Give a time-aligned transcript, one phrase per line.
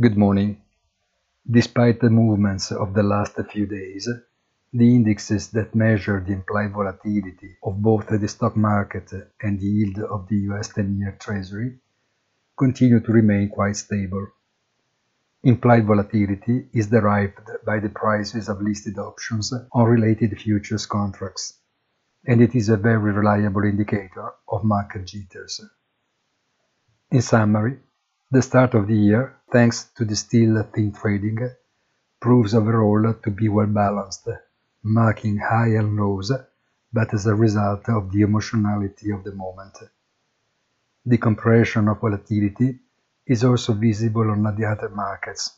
[0.00, 0.62] Good morning.
[1.50, 4.08] Despite the movements of the last few days,
[4.72, 9.10] the indexes that measure the implied volatility of both the stock market
[9.42, 11.80] and the yield of the US 10-year Treasury
[12.56, 14.24] continue to remain quite stable.
[15.42, 21.58] Implied volatility is derived by the prices of listed options on related futures contracts,
[22.24, 25.60] and it is a very reliable indicator of market jitters.
[27.10, 27.80] In summary,
[28.30, 31.50] the start of the year, thanks to the still thin trading,
[32.20, 34.28] proves overall to be well balanced,
[34.82, 36.32] marking high and lows,
[36.92, 39.78] but as a result of the emotionality of the moment.
[41.06, 42.78] The compression of volatility
[43.26, 45.56] is also visible on the other markets,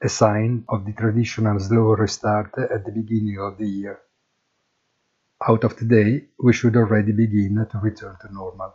[0.00, 4.00] a sign of the traditional slow restart at the beginning of the year.
[5.48, 8.74] Out of today, we should already begin to return to normal.